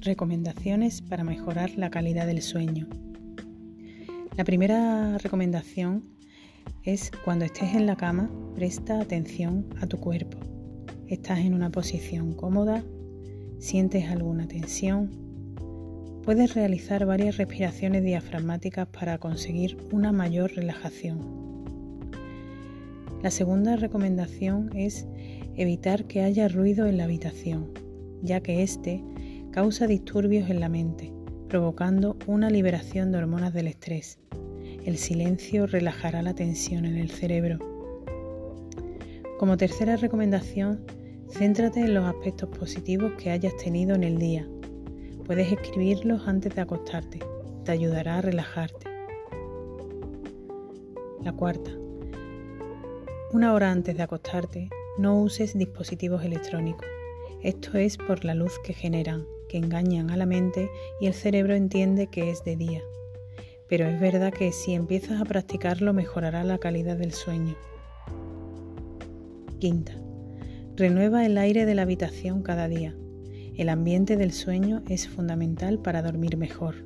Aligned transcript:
Recomendaciones 0.00 1.02
para 1.02 1.24
mejorar 1.24 1.72
la 1.76 1.90
calidad 1.90 2.28
del 2.28 2.40
sueño. 2.40 2.86
La 4.36 4.44
primera 4.44 5.18
recomendación 5.18 6.04
es 6.84 7.10
cuando 7.24 7.44
estés 7.44 7.74
en 7.74 7.86
la 7.86 7.96
cama, 7.96 8.30
presta 8.54 9.00
atención 9.00 9.66
a 9.80 9.88
tu 9.88 9.98
cuerpo. 9.98 10.38
¿Estás 11.08 11.40
en 11.40 11.52
una 11.52 11.70
posición 11.70 12.32
cómoda? 12.32 12.84
¿Sientes 13.58 14.08
alguna 14.08 14.46
tensión? 14.46 15.10
Puedes 16.24 16.54
realizar 16.54 17.04
varias 17.04 17.36
respiraciones 17.36 18.04
diafragmáticas 18.04 18.86
para 18.86 19.18
conseguir 19.18 19.78
una 19.90 20.12
mayor 20.12 20.52
relajación. 20.52 21.18
La 23.20 23.32
segunda 23.32 23.74
recomendación 23.74 24.70
es 24.76 25.08
evitar 25.56 26.04
que 26.04 26.22
haya 26.22 26.46
ruido 26.46 26.86
en 26.86 26.98
la 26.98 27.04
habitación, 27.04 27.72
ya 28.22 28.40
que 28.40 28.62
éste 28.62 29.02
causa 29.58 29.88
disturbios 29.88 30.48
en 30.50 30.60
la 30.60 30.68
mente, 30.68 31.12
provocando 31.48 32.16
una 32.28 32.48
liberación 32.48 33.10
de 33.10 33.18
hormonas 33.18 33.52
del 33.52 33.66
estrés. 33.66 34.20
El 34.84 34.98
silencio 34.98 35.66
relajará 35.66 36.22
la 36.22 36.32
tensión 36.32 36.84
en 36.84 36.96
el 36.96 37.10
cerebro. 37.10 37.58
Como 39.36 39.56
tercera 39.56 39.96
recomendación, 39.96 40.86
céntrate 41.28 41.80
en 41.80 41.94
los 41.94 42.04
aspectos 42.04 42.56
positivos 42.56 43.14
que 43.18 43.32
hayas 43.32 43.56
tenido 43.56 43.96
en 43.96 44.04
el 44.04 44.18
día. 44.18 44.48
Puedes 45.26 45.50
escribirlos 45.50 46.28
antes 46.28 46.54
de 46.54 46.60
acostarte. 46.60 47.18
Te 47.64 47.72
ayudará 47.72 48.18
a 48.18 48.22
relajarte. 48.22 48.86
La 51.24 51.32
cuarta. 51.32 51.72
Una 53.32 53.52
hora 53.52 53.72
antes 53.72 53.96
de 53.96 54.04
acostarte, 54.04 54.68
no 54.98 55.20
uses 55.20 55.58
dispositivos 55.58 56.24
electrónicos. 56.24 56.86
Esto 57.42 57.76
es 57.76 57.96
por 57.96 58.24
la 58.24 58.34
luz 58.34 58.52
que 58.62 58.72
generan 58.72 59.26
que 59.48 59.58
engañan 59.58 60.10
a 60.10 60.16
la 60.16 60.26
mente 60.26 60.70
y 61.00 61.06
el 61.06 61.14
cerebro 61.14 61.54
entiende 61.54 62.06
que 62.06 62.30
es 62.30 62.44
de 62.44 62.56
día. 62.56 62.82
Pero 63.68 63.86
es 63.86 64.00
verdad 64.00 64.32
que 64.32 64.52
si 64.52 64.74
empiezas 64.74 65.20
a 65.20 65.24
practicarlo 65.24 65.92
mejorará 65.92 66.44
la 66.44 66.58
calidad 66.58 66.96
del 66.96 67.12
sueño. 67.12 67.56
Quinta. 69.58 69.92
Renueva 70.76 71.26
el 71.26 71.36
aire 71.38 71.66
de 71.66 71.74
la 71.74 71.82
habitación 71.82 72.42
cada 72.42 72.68
día. 72.68 72.94
El 73.56 73.68
ambiente 73.68 74.16
del 74.16 74.32
sueño 74.32 74.82
es 74.88 75.08
fundamental 75.08 75.80
para 75.80 76.02
dormir 76.02 76.36
mejor. 76.36 76.76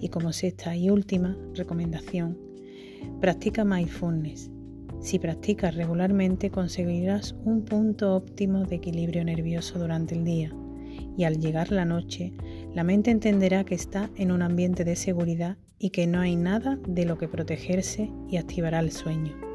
Y 0.00 0.10
como 0.10 0.32
sexta 0.32 0.76
y 0.76 0.90
última 0.90 1.36
recomendación, 1.54 2.38
practica 3.20 3.64
mindfulness. 3.64 4.50
Si 5.00 5.18
practicas 5.18 5.74
regularmente 5.74 6.50
conseguirás 6.50 7.34
un 7.44 7.64
punto 7.64 8.14
óptimo 8.14 8.64
de 8.64 8.76
equilibrio 8.76 9.24
nervioso 9.24 9.78
durante 9.78 10.14
el 10.14 10.24
día 10.24 10.54
y 11.16 11.24
al 11.24 11.38
llegar 11.38 11.72
la 11.72 11.84
noche, 11.84 12.32
la 12.74 12.84
mente 12.84 13.10
entenderá 13.10 13.64
que 13.64 13.74
está 13.74 14.10
en 14.16 14.32
un 14.32 14.42
ambiente 14.42 14.84
de 14.84 14.96
seguridad 14.96 15.56
y 15.78 15.90
que 15.90 16.06
no 16.06 16.20
hay 16.20 16.36
nada 16.36 16.78
de 16.86 17.04
lo 17.04 17.18
que 17.18 17.28
protegerse 17.28 18.10
y 18.28 18.36
activará 18.36 18.80
el 18.80 18.92
sueño. 18.92 19.49